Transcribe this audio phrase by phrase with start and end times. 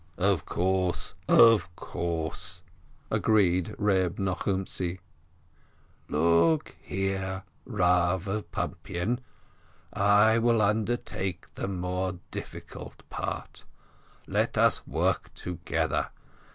[0.17, 2.63] "Of course, of course..."
[3.11, 4.99] agreed Reb Nochumtzi.
[6.09, 9.19] "Look here, Bav of Pumpian,
[9.93, 13.63] I will undertake the more difficult part—
[14.35, 16.09] let us work together!